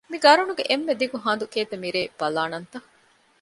[0.11, 2.77] މި ގަރުނުގެ އެންމެ ދިގު ހަނދު ކޭތަ މިރޭ، ބަލާނަންތަ؟